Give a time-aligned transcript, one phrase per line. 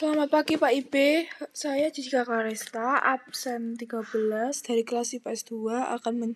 [0.00, 4.16] Selamat pagi Pak Ibe, saya Jessica Claresta, absen 13
[4.64, 6.32] dari kelas IPS 2 akan men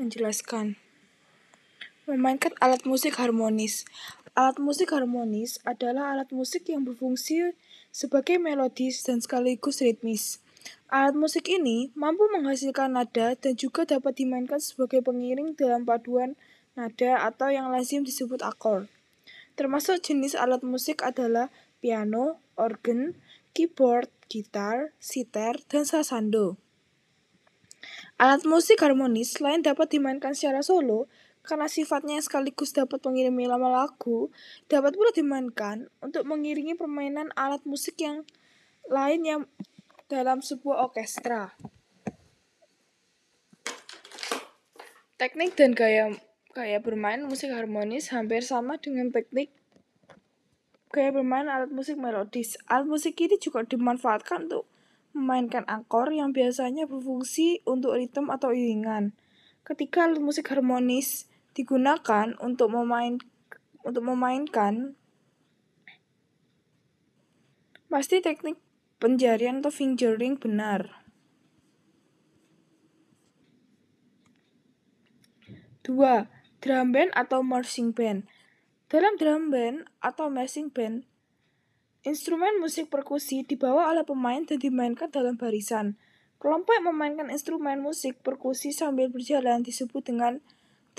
[0.00, 0.80] menjelaskan.
[2.08, 3.84] Memainkan alat musik harmonis.
[4.32, 7.52] Alat musik harmonis adalah alat musik yang berfungsi
[7.92, 10.40] sebagai melodis dan sekaligus ritmis.
[10.88, 16.40] Alat musik ini mampu menghasilkan nada dan juga dapat dimainkan sebagai pengiring dalam paduan
[16.72, 18.88] nada atau yang lazim disebut akord.
[19.60, 21.52] Termasuk jenis alat musik adalah
[21.84, 23.18] piano, organ,
[23.54, 26.58] keyboard, gitar, sitar, dan sasando.
[28.16, 31.10] Alat musik harmonis selain dapat dimainkan secara solo,
[31.44, 34.32] karena sifatnya sekaligus dapat mengiringi lama lagu,
[34.66, 38.24] dapat pula dimainkan untuk mengiringi permainan alat musik yang
[38.88, 39.42] lain yang
[40.08, 41.52] dalam sebuah orkestra.
[45.20, 46.10] Teknik dan gaya
[46.54, 49.50] gaya bermain musik harmonis hampir sama dengan teknik
[50.94, 52.54] gaya bermain alat musik melodis.
[52.70, 54.70] Alat musik ini juga dimanfaatkan untuk
[55.10, 59.10] memainkan akor yang biasanya berfungsi untuk ritme atau iringan.
[59.66, 61.26] Ketika alat musik harmonis
[61.58, 63.18] digunakan untuk memain
[63.82, 64.94] untuk memainkan
[67.90, 68.58] pasti teknik
[69.02, 71.02] penjarian atau fingering benar.
[75.84, 76.26] Dua,
[76.64, 78.24] drum band atau marching band.
[78.84, 81.08] Dalam drum band atau marching band,
[82.04, 85.96] instrumen musik perkusi dibawa oleh pemain dan dimainkan dalam barisan.
[86.36, 90.44] Kelompok yang memainkan instrumen musik perkusi sambil berjalan disebut dengan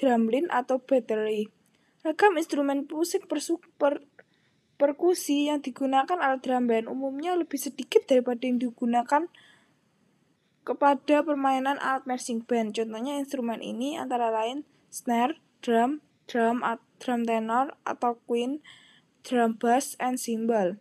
[0.02, 1.54] drumlin atau battery.
[2.02, 4.02] Ragam instrumen musik per,
[4.82, 9.30] perkusi yang digunakan alat drum band umumnya lebih sedikit daripada yang digunakan
[10.66, 12.74] kepada permainan alat marching band.
[12.74, 16.62] Contohnya instrumen ini antara lain snare, drum, drum,
[17.02, 18.62] drum tenor atau queen,
[19.26, 20.78] drum bass, and cymbal.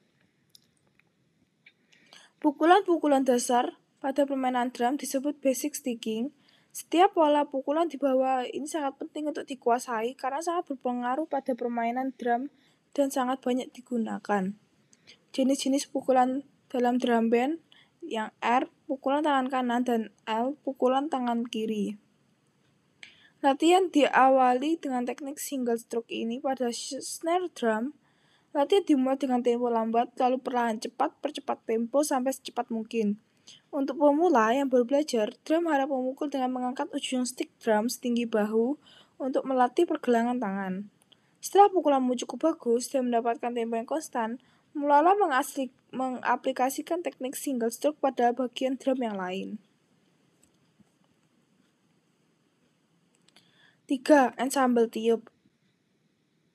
[2.44, 6.36] Pukulan-pukulan dasar pada permainan drum disebut basic sticking.
[6.74, 12.12] Setiap pola pukulan di bawah ini sangat penting untuk dikuasai karena sangat berpengaruh pada permainan
[12.20, 12.52] drum
[12.92, 14.52] dan sangat banyak digunakan.
[15.33, 17.64] Jenis-jenis pukulan dalam drum band
[18.04, 21.96] yang R, pukulan tangan kanan, dan L, pukulan tangan kiri.
[23.44, 27.92] Latihan diawali dengan teknik single stroke ini pada snare drum.
[28.56, 33.20] Latihan dimulai dengan tempo lambat, lalu perlahan cepat, percepat tempo sampai secepat mungkin.
[33.68, 38.80] Untuk pemula yang baru belajar, drum harap memukul dengan mengangkat ujung stick drum setinggi bahu
[39.20, 40.88] untuk melatih pergelangan tangan.
[41.44, 44.40] Setelah pukulanmu cukup bagus dan mendapatkan tempo yang konstan,
[44.72, 45.20] mulailah
[45.92, 49.60] mengaplikasikan teknik single stroke pada bagian drum yang lain.
[53.84, 54.33] 3.
[54.40, 55.28] Ensemble tiup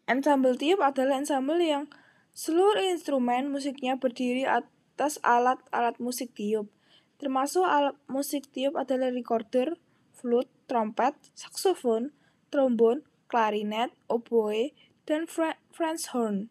[0.10, 1.86] Ensemble tiup adalah ensemble yang
[2.34, 6.74] seluruh instrumen musiknya berdiri atas alat-alat musik tiup.
[7.22, 9.78] Termasuk alat musik tiup adalah recorder,
[10.18, 12.18] flute, trompet, saksofon,
[12.50, 14.74] trombon, klarinet, oboe,
[15.06, 15.30] dan
[15.70, 16.50] French horn.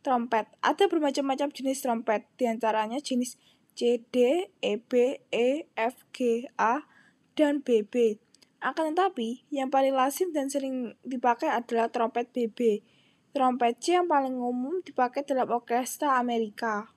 [0.00, 0.48] Trompet.
[0.64, 3.36] Ada bermacam-macam jenis trompet, di antaranya jenis
[3.76, 6.88] C, D, E, B, E, F, G, A,
[7.36, 8.16] dan BB.
[8.58, 12.82] Akan tetapi, yang paling lazim dan sering dipakai adalah trompet BB.
[13.30, 16.90] Trompet C yang paling umum dipakai dalam orkestra Amerika.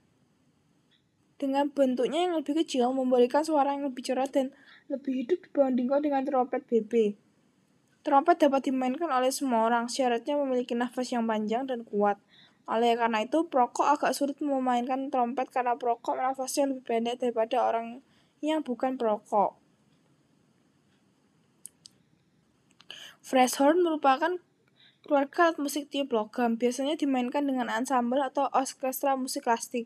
[1.38, 4.50] Dengan bentuknya yang lebih kecil, memberikan suara yang lebih cerah dan
[4.90, 7.14] lebih hidup dibandingkan dengan trompet BB.
[8.02, 12.18] Trompet dapat dimainkan oleh semua orang, syaratnya memiliki nafas yang panjang dan kuat.
[12.66, 18.02] Oleh karena itu, perokok agak sulit memainkan trompet karena perokok nafasnya lebih pendek daripada orang
[18.42, 19.61] yang bukan perokok.
[23.22, 24.42] Fresh horn merupakan
[25.06, 29.86] keluarga alat musik tiup logam, biasanya dimainkan dengan ensemble atau orkestra musik klasik.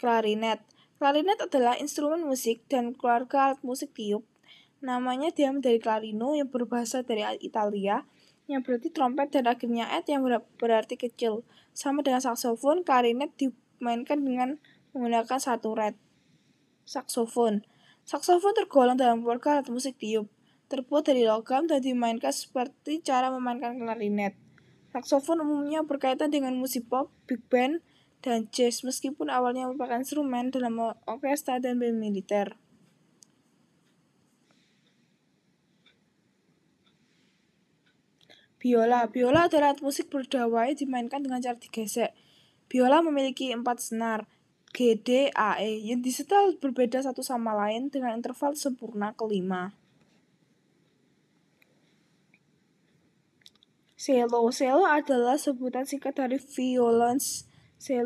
[0.00, 0.64] Klarinet
[0.96, 4.24] Klarinet adalah instrumen musik dan keluarga alat musik tiup.
[4.80, 8.08] Namanya diambil dari clarino yang berbahasa dari Italia,
[8.48, 10.24] yang berarti trompet dan akhirnya et yang
[10.56, 11.44] berarti kecil.
[11.76, 14.56] Sama dengan saksofon, klarinet dimainkan dengan
[14.96, 15.92] menggunakan satu red.
[16.88, 17.68] Saksofon
[18.08, 20.32] Saksofon tergolong dalam keluarga alat musik tiup
[20.66, 24.34] terbuat dari logam dan dimainkan seperti cara memainkan klarinet.
[24.90, 27.84] Saksofon umumnya berkaitan dengan musik pop, big band,
[28.24, 32.58] dan jazz meskipun awalnya merupakan instrumen dalam orkestra dan band militer.
[38.56, 42.10] Biola Biola adalah alat musik berdawai dimainkan dengan cara digesek.
[42.66, 44.26] Biola memiliki empat senar,
[44.74, 49.70] G, D, A, E, yang disetel berbeda satu sama lain dengan interval sempurna kelima.
[53.96, 54.52] Cello.
[54.52, 57.48] Cello adalah sebutan singkat dari violence.
[57.80, 58.04] Cello